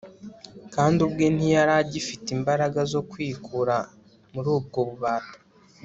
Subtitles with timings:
[0.73, 3.75] kandi ubwe ntiyari agifite imbaraga zo kwikura
[4.33, 5.37] muri ubwo bubata